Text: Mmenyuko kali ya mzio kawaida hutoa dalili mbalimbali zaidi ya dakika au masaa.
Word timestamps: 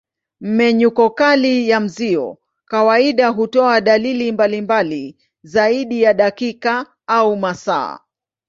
Mmenyuko 0.41 1.09
kali 1.09 1.69
ya 1.69 1.79
mzio 1.79 2.37
kawaida 2.65 3.27
hutoa 3.29 3.81
dalili 3.81 4.31
mbalimbali 4.31 5.17
zaidi 5.43 6.01
ya 6.01 6.13
dakika 6.13 6.85
au 7.07 7.35
masaa. 7.37 7.99